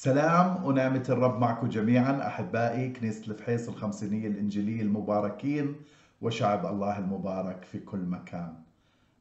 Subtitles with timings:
[0.00, 5.76] سلام ونعمة الرب معكم جميعا أحبائي كنيسة الفحيص الخمسينية الإنجيلية المباركين
[6.20, 8.54] وشعب الله المبارك في كل مكان.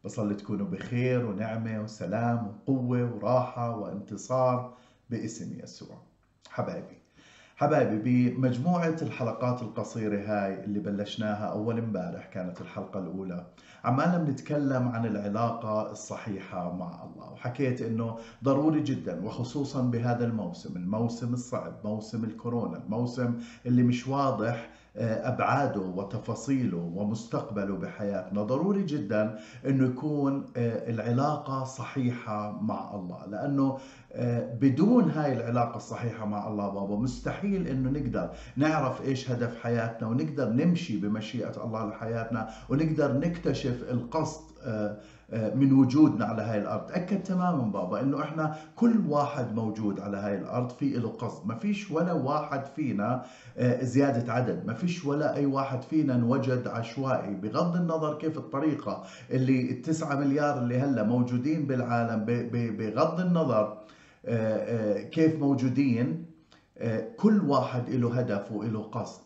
[0.04, 4.74] بصلي تكونوا بخير ونعمة وسلام وقوة وراحة وانتصار
[5.10, 5.98] باسم يسوع.
[6.50, 6.98] حبايبي.
[7.60, 13.46] حبايبي بمجموعة الحلقات القصيرة هاي اللي بلشناها أول امبارح كانت الحلقة الأولى
[13.84, 21.34] عمالنا بنتكلم عن العلاقة الصحيحة مع الله وحكيت إنه ضروري جدا وخصوصا بهذا الموسم الموسم
[21.34, 23.34] الصعب موسم الكورونا الموسم
[23.65, 28.43] اللي مش واضح آه، أبعاده وتفاصيله ومستقبله بحياتنا.
[28.43, 33.78] ضروري جدا إنه يكون آه، العلاقة صحيحة مع الله لأنه
[34.62, 40.50] بدون هاي العلاقة الصحيحة مع الله بابا مستحيل إنه نقدر نعرف إيش هدف حياتنا ونقدر
[40.50, 44.42] نمشي بمشيئة الله لحياتنا ونقدر نكتشف القصد
[45.34, 46.86] من وجودنا على هاي الأرض.
[46.86, 51.48] تاكد تماما بابا إنه إحنا كل واحد موجود على هاي الأرض في له قصد.
[51.48, 53.23] ما فيش ولا واحد فينا
[53.58, 54.66] آه، زيادة عدد.
[54.66, 57.34] ما فيش ولا أي واحد فينا انوجد عشوائي.
[57.36, 63.87] بغض النظر كيف الطريقة اللي التسعة مليار اللي هلا موجودين بالعالم بغض النظر آه، آه،
[65.11, 66.25] كيف موجودين
[67.17, 69.22] كل واحد له هدف وله قصد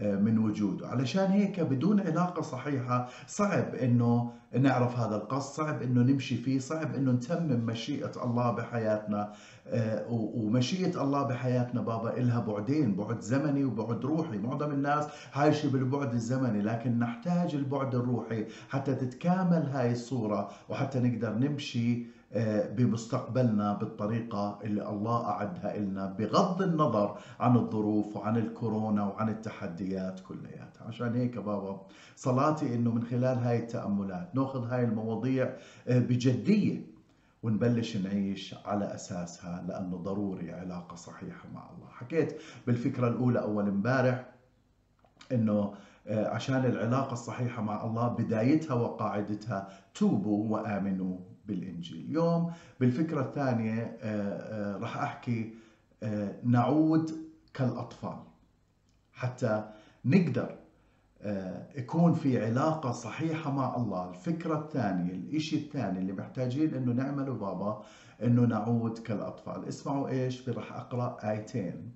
[0.00, 0.88] من وجوده.
[0.88, 6.94] علشان هيك بدون علاقة صحيحة صعب إنه نعرف هذا القصد صعب إنه نمشي فيه صعب
[6.94, 9.32] إنه نتمم مشيئة الله بحياتنا
[9.68, 14.38] آه، ومشيئة الله بحياتنا بابا إلها بعدين بعد زمني وبعد روحي.
[14.38, 21.34] معظم الناس عايشة بالبعد الزمني لكن نحتاج البعد الروحي حتى تتكامل هاي الصورة وحتى نقدر
[21.34, 22.04] نمشي آه،
[22.76, 30.84] بمستقبلنا بالطريقة اللي الله أعدها لنا بغض النظر عن الظروف وعن الكورونا وعن التحديات كلياتها.
[30.88, 31.80] عشان هيك بابا
[32.16, 35.52] صلاتي إنه من خلال هاي التأملات نأخذ هاي المواضيع
[35.88, 36.92] آه، بجدية
[37.42, 41.88] ونبلش نعيش على أساسها لأنه ضروري علاقة صحيحة مع الله.
[41.90, 44.26] حكيت بالفكرة الأولى أول امبارح
[45.32, 45.74] أنه
[46.06, 51.18] آه، عشان العلاقة الصحيحة مع الله بدايتها وقاعدتها توبوا وآمنوا.
[51.46, 52.04] بالإنجيل.
[52.08, 55.54] اليوم بالفكرة الثانية آه، آه، راح أحكي
[56.44, 57.10] نعود
[57.54, 58.16] كالأطفال
[59.12, 59.70] حتى
[60.04, 60.58] نقدر
[61.24, 64.10] آه، يكون في علاقة صحيحة مع الله.
[64.10, 67.82] الفكرة الثانية الإشي الثاني اللي محتاجين إنه نعمله بابا
[68.22, 69.64] إنه نعود كالأطفال.
[69.68, 71.92] اسمعوا إيش رح أقرأ آيتين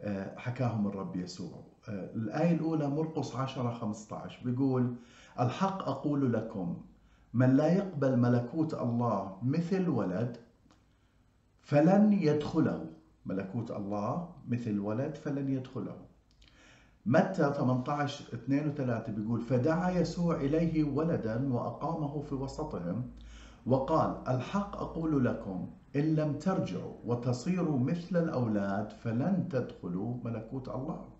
[0.00, 1.62] آه، حكاهم الرب يسوع.
[1.88, 4.94] آه، الآية الأولى مرقس 10 15 بيقول
[5.40, 6.76] الحق أقول لكم
[7.34, 10.36] من لا يقبل ملكوت الله مثل ولد
[11.60, 12.86] فلن يدخله.
[13.26, 15.96] ملكوت الله مثل ولد فلن يدخله.
[17.06, 23.10] متى 18 2 و3 بيقول فدعا يسوع إليه ولدا وأقامه في وسطهم
[23.66, 31.17] وقال الحق أقول لكم إن لم ترجعوا وتصيروا مثل الأولاد فلن تدخلوا ملكوت الله.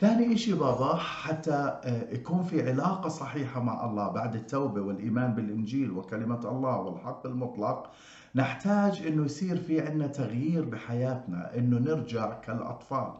[0.00, 1.52] ثاني إشي بابا حتى
[1.84, 7.90] آه، يكون في علاقة صحيحة مع الله بعد التوبة والإيمان بالإنجيل وكلمة الله والحق المطلق
[8.34, 13.12] نحتاج إنه يصير في عنا تغيير بحياتنا إنه نرجع كالأطفال.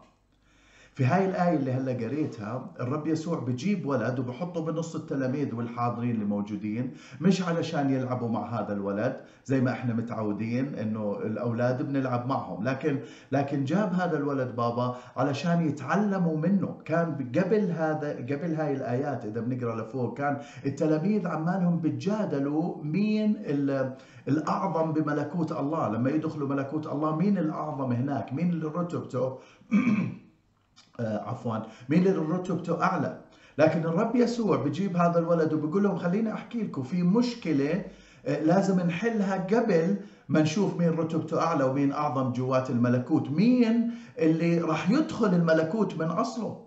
[0.95, 6.25] في هاي الآية اللي هلأ قريتها الرب يسوع بجيب ولد وبحطه بنص التلاميذ والحاضرين اللي
[6.25, 12.65] موجودين مش علشان يلعبوا مع هذا الولد زي ما إحنا متعودين إنه الأولاد بنلعب معهم
[12.65, 12.99] لكن
[13.33, 16.79] لكن جاب هذا الولد بابا علشان يتعلموا منه.
[16.85, 23.37] كان قبل هذا قبل هاي الآيات إذا بنقرأ لفوق كان التلاميذ عمالهم بتجادلوا مين
[24.29, 25.89] الأعظم بملكوت الله.
[25.89, 29.39] لما يدخلوا ملكوت الله مين الأعظم هناك؟ مين اللي رتبته
[31.01, 31.57] عفوا.
[31.89, 33.19] مين اللي رتبته أعلى؟
[33.59, 37.85] لكن الرب يسوع بجيب هذا الولد وبيقول لهم خليني أحكي لكم في مشكلة
[38.27, 39.97] آه، لازم نحلها قبل
[40.29, 43.31] ما نشوف مين رتبته أعلى ومين أعظم جوات الملكوت.
[43.31, 46.61] مين اللي راح يدخل الملكوت من اصله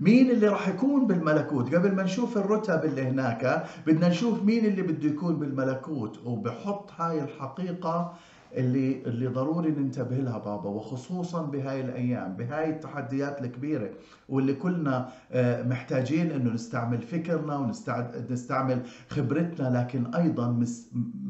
[0.00, 4.82] مين اللي راح يكون بالملكوت؟ قبل ما نشوف الرتب اللي هناك بدنا نشوف مين اللي
[4.82, 6.18] بده يكون بالملكوت.
[6.24, 8.14] وبحط هاي الحقيقة
[8.56, 13.90] اللي اللي ضروري ننتبه لها بابا وخصوصا بهاي الأيام بهاي التحديات الكبيرة
[14.28, 20.64] واللي كلنا آه، محتاجين إنه نستعمل فكرنا ونستعمل خبرتنا لكن أيضا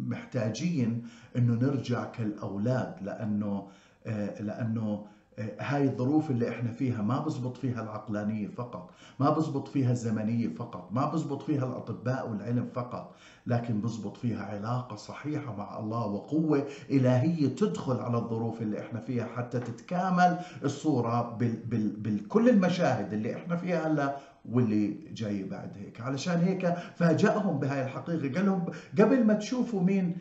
[0.07, 1.03] محتاجين
[1.37, 3.67] إنه نرجع كالأولاد لأنه
[4.07, 5.05] آه، لأنه
[5.61, 8.91] هاي الظروف اللي إحنا فيها ما بزبط فيها العقلانية فقط
[9.21, 13.15] ما بزبط فيها الزمنية فقط ما بزبط فيها الأطباء والعلم فقط
[13.47, 19.27] لكن بزبط فيها علاقة صحيحة مع الله وقوة إلهية تدخل على الظروف اللي إحنا فيها
[19.37, 24.17] حتى تتكامل الصورة بال بال بكل المشاهد اللي إحنا فيها هلأ
[24.51, 26.01] واللي جاي بعد هيك.
[26.01, 28.35] علشان هيك فاجأهم بهاي الحقيقة.
[28.35, 28.67] قال لهم
[28.99, 30.17] قبل ما تشوفوا مين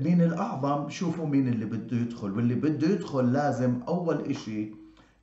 [0.00, 2.30] مين الأعظم شوفوا مين اللي بده يدخل.
[2.32, 4.70] واللي بده يدخل لازم أول إشي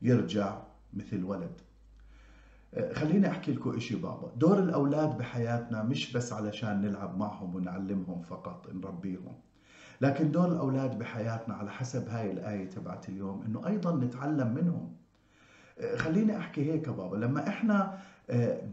[0.01, 0.57] يرجع
[0.93, 1.51] مثل ولد.
[2.93, 4.31] خليني أحكي لكم إشي بابا.
[4.37, 9.33] دور الأولاد بحياتنا مش بس علشان نلعب معهم ونعلمهم فقط نربيهم
[10.01, 14.91] لكن دور الأولاد بحياتنا على حسب هاي الآية تبعت اليوم إنه أيضا نتعلم منهم.
[15.95, 17.17] خليني أحكي هيك بابا.
[17.17, 17.97] لما إحنا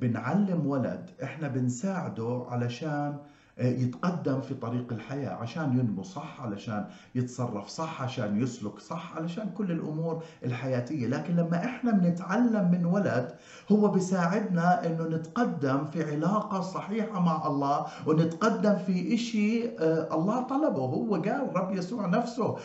[0.01, 3.17] بنعلم ولد إحنا بنساعده علشان
[3.59, 6.85] يتقدم في طريق الحياة عشان ينمو صح علشان
[7.15, 11.07] يتصرف صح عشان يسلك صح علشان كل الأمور الحياتية.
[11.07, 13.33] لكن لما إحنا بنتعلم من ولد
[13.73, 19.69] هو بيساعدنا إنه نتقدم في علاقة صحيحة مع الله ونتقدم في إشي
[20.15, 20.83] الله طلبه.
[20.83, 22.57] هو قال رب يسوع نفسه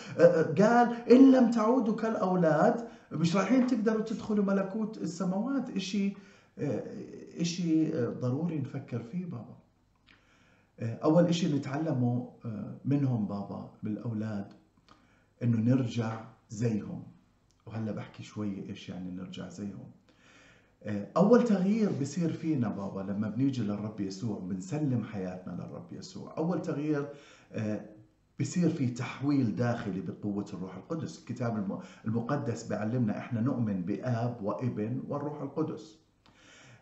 [0.58, 5.70] قال إن لم تعودوا كالأولاد مش رايحين تقدروا تدخلوا ملكوت السماوات.
[5.70, 6.18] إشي
[7.40, 9.58] إشي ضروري نفكر فيه بابا.
[10.80, 12.30] أول إشي نتعلمه
[12.86, 14.54] منهم بابا بالأولاد
[15.44, 17.04] إنه نرجع زيهم.
[17.66, 19.92] وهلأ بحكي شوي إيش يعني نرجع زيهم.
[21.18, 26.38] أول تغيير بصير فينا بابا لما بنيجي للرب يسوع بنسلم حياتنا للرب يسوع.
[26.38, 27.10] أول تغيير
[28.40, 31.20] بصير في تحويل داخلي بقوة الروح القدس.
[31.20, 36.07] الكتاب المقدس بيعلمنا إحنا نؤمن بآب وإبن والروح القدس.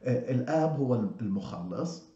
[0.08, 2.16] الآب هو المخلص.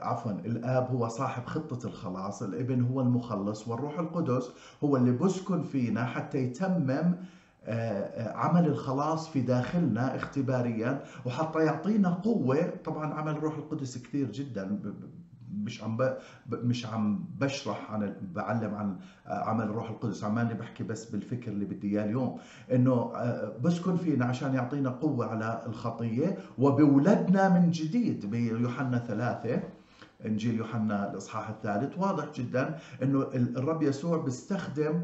[0.00, 4.50] عفوا الآب هو صاحب خطة الخلاص الإبن هو المخلص والروح القدس
[4.84, 7.14] هو اللي بسكن فينا حتى يتمم
[8.18, 12.70] عمل الخلاص في داخلنا اختباريا وحتى يعطينا قوة.
[12.84, 14.80] طبعا عمل الروح القدس كثير جدا
[15.54, 15.98] مش عم.
[16.50, 18.96] مش عم بشرح عن بعلم عن
[19.26, 20.24] عمل الروح القدس.
[20.24, 22.38] عماني بحكي بس بالفكر اللي بدي إياه اليوم.
[22.72, 23.12] إنه
[23.64, 28.30] بسكن فينا عشان يعطينا قوة على الخطية وبولدنا من جديد.
[28.30, 29.62] بيوحنا ثلاثة
[30.26, 31.98] إنجيل يوحنا الإصحاح الثالث.
[31.98, 35.00] واضح جدا إنه الرب يسوع بيستخدم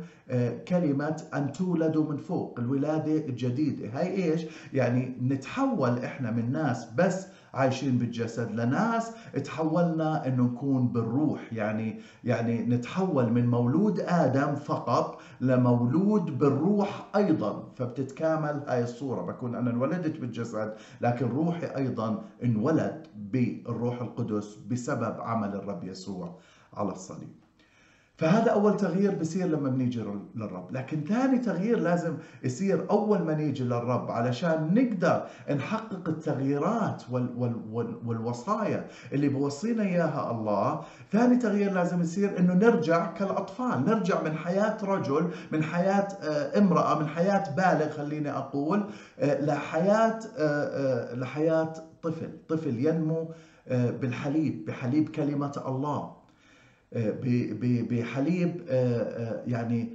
[0.69, 3.99] كلمة أن تولدوا من فوق الولادة الجديدة.
[3.99, 9.12] هاي إيش؟ يعني نتحول إحنا من ناس بس عايشين بالجسد لناس
[9.44, 11.52] تحولنا إنه نكون بالروح.
[11.52, 17.72] يعني يعني نتحول من مولود آدم فقط لمولود بالروح أيضا.
[17.76, 19.22] فبتتكامل هاي الصورة.
[19.22, 26.38] بكون أنا انولدت بالجسد لكن روحي أيضا انولد بالروح القدس بسبب عمل الرب يسوع
[26.75, 27.42] على الصليب.
[28.17, 30.05] فهذا أول تغيير بصير لما بنيجي
[30.35, 30.73] للرب.
[30.73, 37.61] لكن ثاني تغيير لازم يصير أول ما نيجي للرب علشان نقدر نحقق التغييرات وال وال
[37.70, 40.81] وال والوصايا اللي بوصينا إياها الله.
[41.12, 46.08] ثاني تغيير لازم يصير أنه نرجع كالأطفال نرجع من حياة رجل من حياة
[46.58, 48.85] امرأة من حياة بالغ خليني أقول
[49.23, 50.19] لحياة
[51.15, 51.73] لحياة
[52.03, 52.31] طفل.
[52.49, 53.31] طفل ينمو
[53.70, 56.21] بالحليب بحليب كلمة الله.
[57.91, 58.62] بحليب
[59.47, 59.89] يعني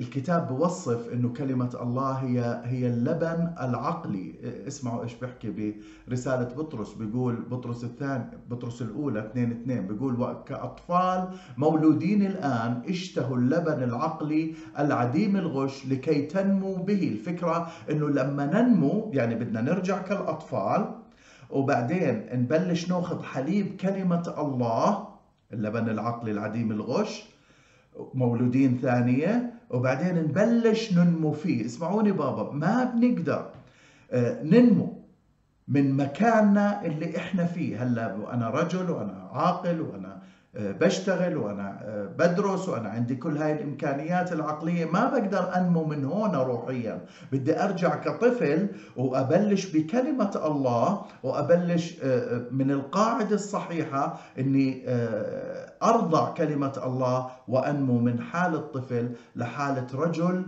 [0.00, 4.34] الكتاب بوصف إنه كلمة الله هي هي اللبن العقلي.
[4.66, 5.74] اسمعوا إيش بحكي
[6.08, 13.82] برسالة بطرس بيقول بطرس الثاني بطرس الأولى 2 2 بيقول كاطفال مولودين الآن اشتهوا اللبن
[13.82, 17.08] العقلي العديم الغش لكي تنمو به.
[17.08, 20.94] الفكرة إنه لما ننمو يعني بدنا نرجع كالأطفال
[21.50, 25.07] وبعدين نبلش ناخذ حليب كلمة الله
[25.52, 27.24] اللبن العقلي العديم الغش
[28.14, 31.66] مولودين ثانية وبعدين نبلش ننمو فيه.
[31.66, 33.50] اسمعوني بابا ما بنقدر
[34.42, 35.02] ننمو
[35.68, 37.82] من مكاننا اللي إحنا فيه.
[37.82, 40.22] هلا أنا رجل وأنا عاقل وأنا
[40.54, 41.80] بشتغل وأنا
[42.18, 44.84] بدرس وأنا عندي كل هاي الإمكانيات العقلية.
[44.84, 47.00] ما بقدر أنمو من هون روحيا.
[47.32, 51.94] بدي أرجع كطفل وأبلش بكلمة الله وأبلش
[52.50, 54.84] من القاعدة الصحيحة إني
[55.82, 60.42] أرضع كلمة الله وأنمو من حاله طفل لحالة رجل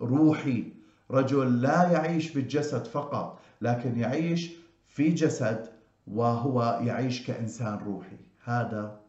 [0.00, 0.72] روحي.
[1.10, 4.52] رجل لا يعيش بالجسد فقط لكن يعيش
[4.86, 5.66] في جسد
[6.06, 8.23] وهو يعيش كإنسان روحي.
[8.44, 9.00] هذا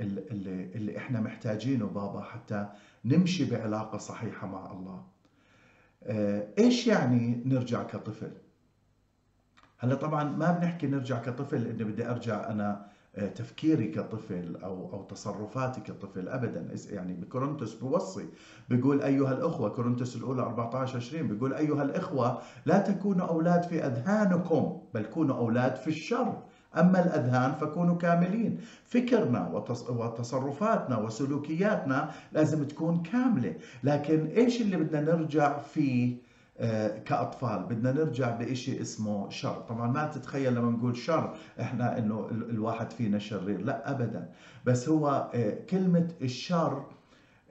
[0.00, 2.68] اللي, اللي إحنا محتاجينه بابا حتى
[3.04, 5.02] نمشي بعلاقة صحيحة مع الله.
[6.58, 8.30] إيش يعني نرجع كطفل؟
[9.78, 12.86] هلا طبعا ما بنحكي نرجع كطفل إني بدي أرجع أنا
[13.34, 16.68] تفكيري كطفل أو أو تصرفاتي كطفل ابدا.
[16.90, 18.28] يعني بكورنثوس بوصي
[18.68, 24.80] بيقول أيها الأخوة كورنثوس الأولى 14 20 بيقول أيها الأخوة لا تكونوا أولاد في أذهانكم
[24.94, 26.42] بل كونوا أولاد في الشر.
[26.76, 28.60] أما الأذهان فكونوا كاملين.
[28.84, 29.48] فكرنا
[29.88, 33.54] وتصرفاتنا وسلوكياتنا لازم تكون كاملة.
[33.84, 36.16] لكن إيش اللي بدنا نرجع فيه
[36.60, 39.64] آه، كأطفال؟ بدنا نرجع بإشي اسمه شر.
[39.68, 43.60] طبعا ما تتخيل لما نقول شر إحنا إنه الواحد فينا شرير.
[43.60, 44.28] لا أبدا.
[44.66, 46.86] بس هو آه، كلمة الشر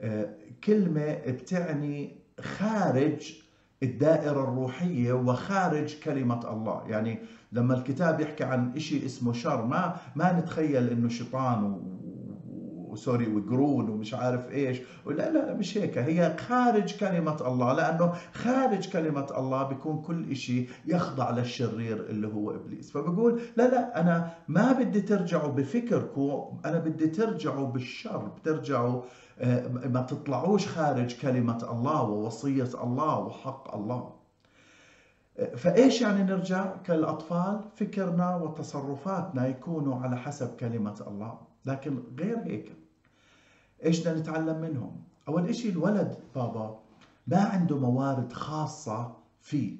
[0.00, 0.28] آه،
[0.64, 3.34] كلمة بتعني خارج
[3.82, 6.82] الدائرة الروحية وخارج كلمة الله.
[6.88, 7.18] يعني
[7.52, 11.80] لما الكتاب يحكي عن إشي اسمه شر ما ما نتخيل إنه شيطان
[12.98, 14.80] وسوري وقرون ومش عارف إيش.
[15.06, 15.98] لا لا مش هيك.
[15.98, 22.50] هي خارج كلمة الله لأنه خارج كلمة الله بيكون كل إشي يخضع للشرير اللي هو
[22.50, 22.90] إبليس.
[22.90, 29.02] فبقول لا لا أنا ما بدي ترجعوا بفكركم أنا بدي ترجعوا بالشر بترجعوا
[29.40, 34.10] آه، ما تطلعوش خارج كلمة الله ووصية الله وحق الله.
[35.56, 41.38] فإيش يعني نرجع كالأطفال؟ فكرنا وتصرفاتنا يكونوا على حسب كلمة الله.
[41.66, 42.72] لكن غير هيك.
[43.84, 46.80] إيش بدنا نتعلم منهم؟ أول إشي الولد بابا
[47.26, 49.76] ما عنده موارد خاصة فيه.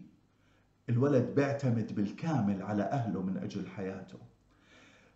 [0.89, 4.19] الولد بيعتمد بالكامل على أهله من أجل حياته.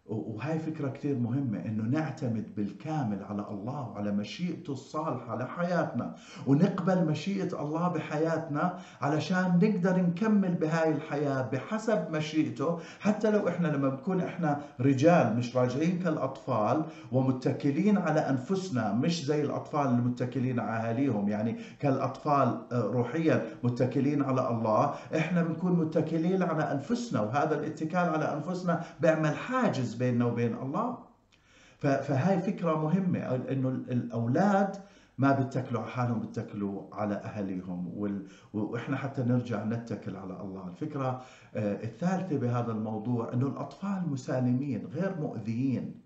[0.06, 6.14] وهاي فكرة كثير مهمة إنه نعتمد بالكامل على الله وعلى مشيئته الصالحة لحياتنا
[6.46, 12.78] ونقبل مشيئة الله بحياتنا علشان نقدر نكمل بهاي الحياة بحسب مشيئته.
[13.00, 19.42] حتى لو إحنا لما بنكون إحنا رجال مش راجعين كالأطفال ومتكلين على أنفسنا مش زي
[19.42, 21.28] الأطفال المتكلين على أهاليهم.
[21.28, 28.24] يعني كالأطفال آه، روحيا متكلين على الله إحنا بنكون متكلين على أنفسنا وهذا الاتكال على
[28.34, 30.98] أنفسنا بيعمل حاجز بيننا وبين الله.
[31.78, 34.76] فهاي فكرة مهمة إنه الأولاد
[35.18, 37.92] ما بيتكلوا على حالهم بيتكلوا على اهاليهم
[38.52, 40.68] وإحنا حتى نرجع نتكل على الله.
[40.68, 41.22] الفكرة
[41.54, 46.01] آه، الثالثة بهذا الموضوع إنه الأطفال مسالمين غير مؤذيين.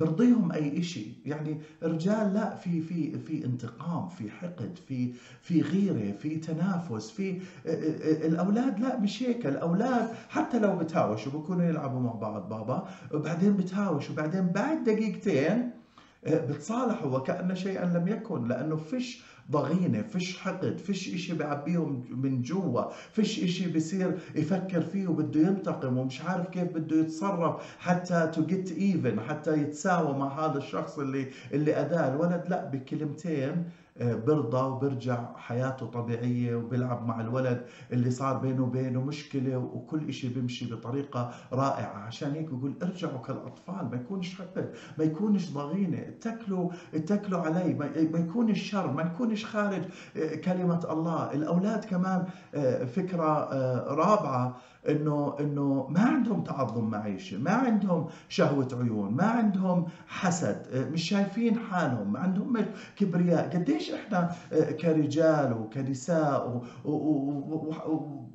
[0.00, 6.12] برضيهم أي شيء يعني رجال لا في في في انتقام في حقد في في غيرة
[6.12, 7.30] في تنافس في
[7.66, 9.46] آه، الأولاد لا مش هيك.
[9.46, 12.88] الأولاد حتى لو بتهاوشوا بكونوا يلعبوا مع بعض بابا.
[13.14, 14.12] وبعدين بتهاوشوا.
[14.14, 15.70] وبعدين بعد دقيقتين
[16.26, 22.82] بتصالحوا وكأن شيئا لم يكن لأنه فيش ضغينة فيش حقد فيش إشي بعبيهم من جوا
[23.12, 28.72] فيش إشي بصير يفكر فيه وبده ينتقم ومش عارف كيف بده يتصرف حتى to get
[28.72, 32.14] even حتى يتساوى مع هذا الشخص اللي اللي أداه.
[32.14, 33.64] الولد لا بكلمتين
[34.00, 40.74] برضى وبرجع حياته طبيعية وبيلعب مع الولد اللي صار بينه وبينه مشكلة وكل إشي بيمشي
[40.74, 41.96] بطريقة رائعة.
[41.98, 47.74] عشان هيك بقول ارجعوا كالأطفال ما يكونش حقد ما يكونش ضغينة اتكلوا اتكلوا علي
[48.12, 49.82] ما يكونش شر ما يكونش خارج
[50.16, 51.32] آه، كلمة الله.
[51.32, 52.24] الأولاد كمان
[52.54, 54.56] آه، فكرة آه، رابعة
[54.88, 61.58] إنه إنه ما عندهم تعظم معيشة، ما عندهم شهوة عيون، ما عندهم حسد، مش شايفين
[61.58, 62.66] حالهم، ما عندهم
[62.96, 64.32] كبرياء، قديش إحنا
[64.80, 66.90] كرجال وكنساء و...
[66.90, 66.92] و...
[66.92, 68.26] و...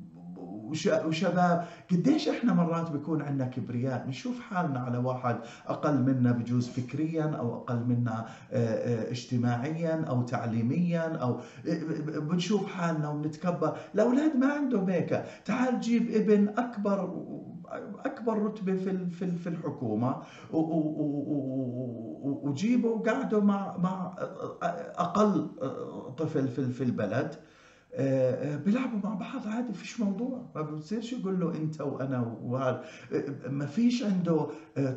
[1.06, 5.36] وشباب قديش إحنا مرات بيكون عندنا كبرياء؟ نشوف حالنا على واحد
[5.66, 8.26] أقل منا بجوز فكريا أو أقل منا
[9.10, 11.40] اجتماعيا أو تعليميا أو
[12.16, 13.76] بنشوف حالنا ونتكبر.
[13.94, 15.24] الأولاد ما عندهم هيك.
[15.44, 17.22] تعال جيب ابن أكبر
[18.04, 20.16] أكبر رتبة في في الحكومة
[22.42, 24.14] وجيبه وقعده مع مع
[24.98, 25.50] أقل
[26.18, 27.51] طفل في البلد آه، آه،
[27.98, 30.42] بيلعبوا مع بعض عادي فيش موضوع.
[30.54, 32.84] ما بتصيرش يقول له أنت وأنا وهذا.
[33.12, 34.46] آه، ما فيش عنده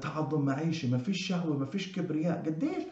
[0.01, 2.43] تعظم معيشي ما فيش شهوة ما فيش كبرياء.
[2.45, 2.83] قديش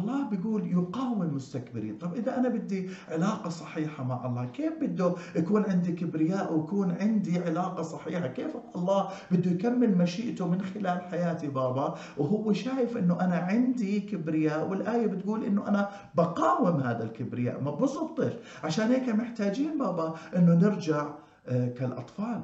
[0.00, 1.98] الله بيقول يقاوم المستكبرين.
[1.98, 7.38] طب إذا أنا بدي علاقة صحيحة مع الله كيف بده يكون عندي كبرياء ويكون عندي
[7.38, 13.36] علاقة صحيحة؟ كيف الله بده يكمل مشيئته من خلال حياتي بابا؟ وهو شايف إنه أنا
[13.36, 17.60] عندي كبرياء والآية بتقول إنه أنا بقاوم هذا الكبرياء.
[17.60, 18.32] ما بزبطش.
[18.64, 21.06] عشان هيك محتاجين بابا إنه نرجع
[21.48, 22.40] آه، كالأطفال.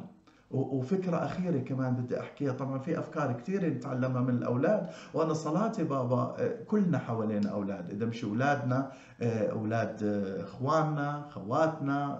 [0.51, 2.53] وفكرة أخيرة كمان بدي أحكيها.
[2.53, 7.91] طبعا في أفكار كثيرة نتعلمها من الأولاد وأنا صلاتي بابا آه، كلنا حوالينا أولاد.
[7.91, 8.91] إذا مش أولادنا
[9.23, 10.03] آه، أولاد
[10.43, 12.19] إخواننا خواتنا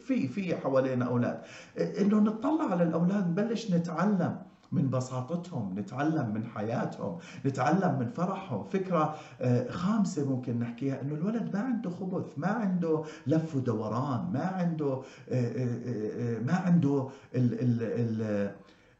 [0.00, 1.40] في في حوالينا أولاد.
[1.78, 4.36] إنه نطلع على الأولاد نبلش نتعلم.
[4.72, 8.64] من بساطتهم نتعلم من حياتهم نتعلم من فرحهم.
[8.64, 14.44] فكرة آه، خامسة ممكن نحكيها أنه الولد ما عنده خبث ما عنده لف ودوران ما
[14.44, 17.08] عنده آه، آه، ما عنده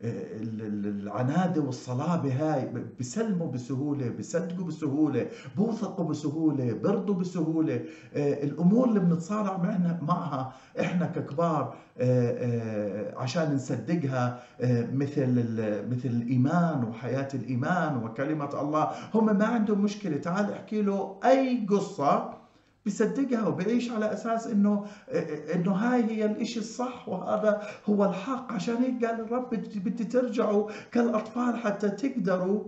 [0.02, 2.68] العنادة والصلابة هاي
[3.00, 5.26] بسلموا بسهولة بصدقوا بسهولة
[5.56, 7.80] بوثقوا بسهولة برضوا بسهولة.
[8.16, 9.56] الأمور اللي بنتصارع
[10.02, 11.74] معها إحنا ككبار
[13.16, 14.42] عشان نصدقها
[14.92, 15.28] مثل
[15.90, 18.90] مثل الإيمان وحياة الإيمان وكلمة الله.
[19.14, 20.16] هم ما عندهم مشكلة.
[20.16, 22.35] تعال احكي له أي قصة
[22.86, 24.86] بيصدقها وبيعيش على أساس إنه
[25.54, 28.52] إنه هاي هي الإشي الصح وهذا هو الحق.
[28.52, 32.64] عشان هيك قال الرب بدي ترجعوا كالأطفال حتى تقدروا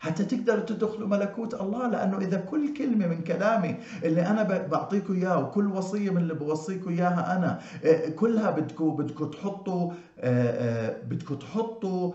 [0.00, 1.88] حتى تقدروا تدخلوا ملكوت الله.
[1.88, 6.90] لأنه إذا كل كلمة من كلامي اللي أنا بعطيكم اياه وكل وصية من اللي بوصيكم
[6.90, 10.50] إياها أنا آه، كلها بدكم بدكم تحطوا آه،
[10.88, 12.12] آه، بدكم تحطوا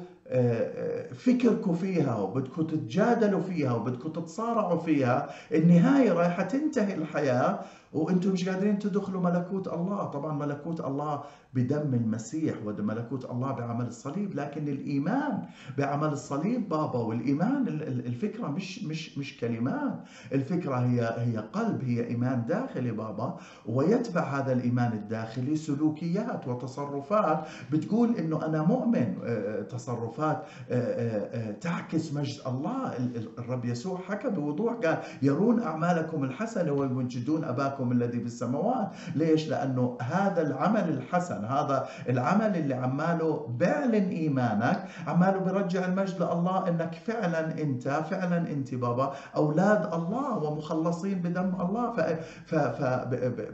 [1.16, 7.60] فكركم فيها وبدكم تتجادلوا فيها وبدكم تتصارعوا فيها النهاية رايحة تنتهي الحياة
[7.94, 10.06] وأنتم مش قادرين تدخلوا ملكوت الله.
[10.06, 15.44] طبعا ملكوت الله بدم المسيح وملكوت الله بعمل الصليب لكن الإيمان
[15.78, 19.94] بعمل الصليب بابا والإيمان الفكرة مش مش مش كلمات.
[20.34, 27.46] الفكرة هي هي قلب هي إيمان داخلي بابا ويتبع هذا الإيمان الداخلي سلوكيات وتصرفات.
[27.72, 32.94] بتقول إنه أنا مؤمن آه، آه، تصرفات آه، تعكس مجد الله.
[33.40, 40.42] الرب يسوع حكى بوضوح قال يرون أعمالكم الحسنة ويمجدون أباكم الذي بالسماوات ليش؟ لأنه هذا
[40.42, 47.88] العمل الحسن هذا العمل اللي عماله بيعلن إيمانك عماله بيرجع المجد لله إنك فعلا أنت
[47.90, 52.00] فعلا أنت بابا أولاد الله ومخلصين بدم الله ف,
[52.46, 52.84] ف, ف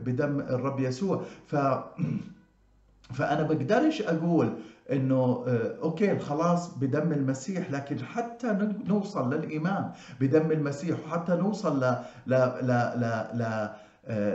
[0.05, 1.22] بدم الرب يسوع.
[1.48, 1.55] ف
[3.13, 4.53] فأنا بقدرش أقول
[4.91, 11.96] إنه آه، أوكي خلاص بدم المسيح لكن حتى نوصل للإيمان بدم المسيح وحتى نوصل ل
[12.27, 13.03] ل ل ل,
[13.34, 13.70] ل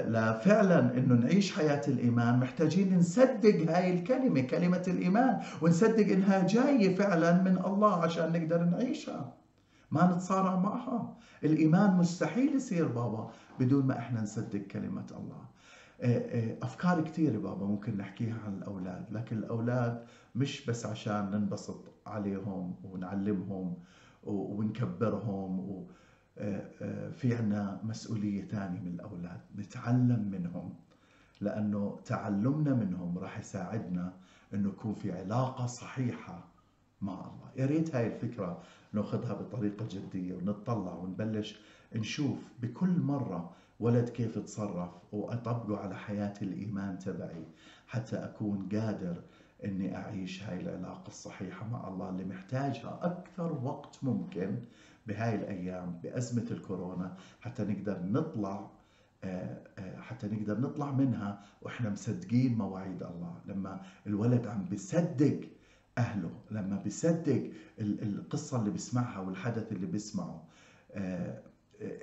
[0.09, 6.95] لا فعلا إنه نعيش حياة الإيمان محتاجين نصدق هاي الكلمة كلمة الإيمان ونصدق إنها جاية
[6.95, 9.33] فعلا من الله عشان نقدر نعيشها.
[9.91, 11.17] ما نتصارع معها.
[11.45, 15.50] الإيمان مستحيل يصير بابا بدون ما إحنا نصدق كلمة الله.
[16.62, 23.75] أفكار كثيره بابا ممكن نحكيها عن الأولاد لكن الأولاد مش بس عشان ننبسط عليهم ونعلمهم
[24.25, 25.61] ونكبرهم
[27.17, 29.41] في عنا مسؤولية ثانية من الأولاد.
[29.59, 30.75] نتعلم منهم
[31.41, 34.13] لأنه تعلمنا منهم راح يساعدنا
[34.55, 36.45] أنه يكون في علاقة صحيحة
[37.03, 37.51] مع الله.
[37.57, 41.61] يا ريت هاي الفكرة ناخذها بطريقة جدية ونطلع ونبلش
[41.95, 47.45] نشوف بكل مرة ولد كيف تصرف وأطبقه على حياة الإيمان تبعي.
[47.87, 49.17] حتى أكون قادر
[49.65, 54.59] أني أعيش هاي العلاقة الصحيحة مع الله اللي محتاجها أكثر وقت ممكن
[55.07, 58.71] بهاي الأيام بأزمة الكورونا حتى نقدر نطلع
[59.25, 63.35] آه، آه، حتى نقدر نطلع منها وإحنا مصدقين مواعيد الله.
[63.47, 65.41] لما الولد عم بيصدق
[65.99, 70.45] أهله لما بيصدق القصة اللي بيسمعها والحدث اللي بيسمعه
[70.93, 71.43] آه،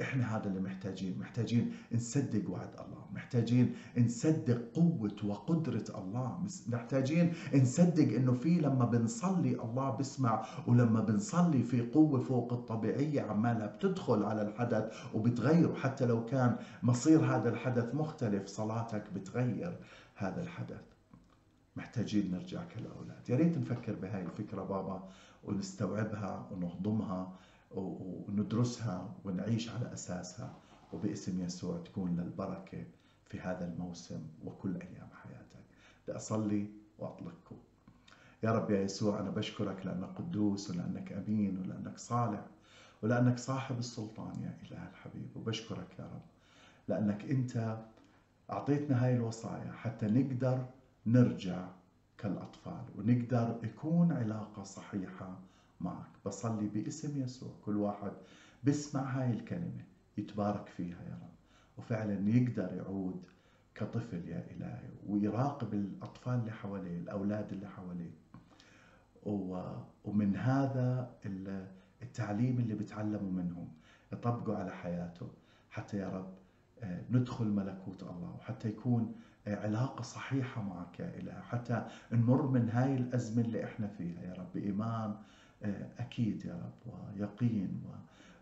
[0.01, 1.19] إحنا هذا اللي محتاجين.
[1.19, 3.05] محتاجين نصدق وعد الله.
[3.13, 6.43] محتاجين نصدق قوة وقدرة الله.
[6.67, 13.67] محتاجين نصدق إنه في لما بنصلي الله بسمع ولما بنصلي في قوة فوق الطبيعية عمالها
[13.67, 19.77] بتدخل على الحدث وبتغيره حتى لو كان مصير هذا الحدث مختلف صلاتك بتغير
[20.15, 20.81] هذا الحدث.
[21.75, 25.09] محتاجين نرجع كالأولاد يا ريت نفكر بهاي الفكرة بابا
[25.43, 27.33] ونستوعبها ونهضمها.
[27.71, 30.53] وندرسها ونعيش على أساسها
[30.93, 32.86] وباسم يسوع تكون للبركة
[33.25, 35.63] في هذا الموسم وكل أيام حياتك.
[36.08, 36.67] بدي أصلي
[36.99, 37.56] وأطلقكم.
[38.43, 42.45] يا رب يا يسوع أنا بشكرك لأنك قدوس ولأنك أمين ولأنك صالح
[43.03, 45.27] ولأنك صاحب السلطان يا إله الحبيب.
[45.36, 46.21] وبشكرك يا رب
[46.88, 47.77] لأنك أنت
[48.51, 50.65] أعطيتنا هاي الوصايا حتى نقدر
[51.06, 51.67] نرجع
[52.17, 55.39] كالأطفال ونقدر يكون علاقة صحيحة
[55.81, 56.05] معك.
[56.25, 57.51] بصلي باسم يسوع.
[57.65, 58.11] كل واحد
[58.63, 59.83] بسمع هاي الكلمة.
[60.17, 61.29] يتبارك فيها يا رب.
[61.77, 63.25] وفعلا يقدر يعود
[63.75, 68.11] كطفل يا إلهي ويراقب الأطفال اللي حواليه الأولاد اللي حواليه.
[70.05, 71.11] ومن هذا
[72.01, 73.67] التعليم اللي بتعلموا منهم.
[74.13, 75.27] يطبقوا على حياته
[75.71, 76.33] حتى يا رب
[76.83, 79.15] آه، ندخل ملكوت الله وحتى يكون
[79.47, 84.33] آه، علاقة صحيحة معك يا إله حتى نمر من هاي الأزمة اللي إحنا فيها يا
[84.33, 84.47] رب.
[84.55, 85.15] بإيمان
[86.00, 87.82] أكيد يا رب ويقين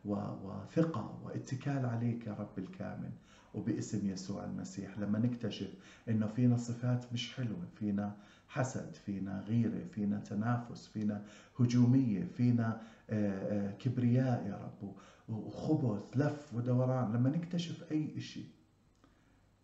[0.06, 3.12] وثقة واتكال عليك يا رب الكامل
[3.54, 5.00] وباسم يسوع المسيح.
[5.00, 5.74] لما نكتشف
[6.10, 11.26] إنه فينا صفات مش حلوة فينا حسد فينا غيرة فينا تنافس فينا
[11.60, 14.92] هجومية فينا آه، آه، كبرياء يا رب
[15.30, 17.14] وخبث لف ودوران.
[17.14, 18.48] لما نكتشف أي شيء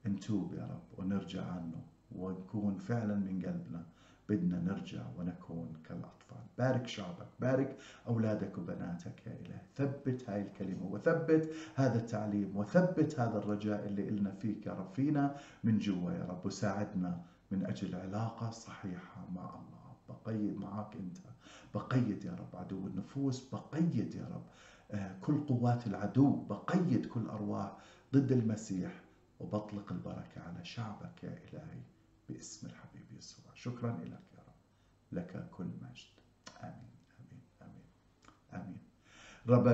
[0.08, 3.86] نتوب يا رب ونرجع عنه ونكون فعلا من قلبنا.
[4.32, 6.44] بدنا نرجع ونكون كالأطفال.
[6.58, 9.28] بارك شعبك بارك أولادك وبناتك.
[9.28, 14.74] يا إله ثبت هاي الكلمة وثبت هذا التعليم وثبت هذا الرجاء اللي إلنا فيك يا
[14.74, 14.94] رب.
[14.94, 19.82] فينا من جوا يا رب وساعدنا من أجل علاقة صحيحة مع الله.
[20.10, 21.18] بقيد معك أنت
[21.76, 24.44] بقيد يا رب عدو النفوس بقيد يا رب
[24.92, 27.72] آه، كل قوات العدو بقيد كل أرواح
[28.14, 29.02] ضد المسيح
[29.40, 31.82] وبطلق البركة على شعبك يا إلهي.
[32.34, 33.46] باسم الحبيب يسوع.
[33.54, 34.56] شكرا لك يا رب.
[35.12, 36.08] لك كل مجد.
[36.64, 37.86] آمين آمين آمين
[38.54, 38.78] آمين.
[39.48, 39.68] رب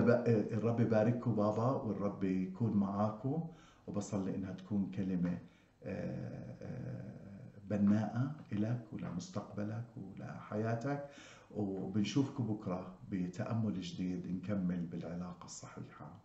[0.54, 3.50] الرب يبارككم بابا والرب يكون معاكم.
[3.88, 5.40] وبصلي إنها تكون كلمة
[5.84, 11.10] آه، آه، بناءة لك ولمستقبلك ولحياتك
[11.52, 16.22] وبنشوفكم بكرة بتأمل جديد نكمل بالعلاقة الصحيحة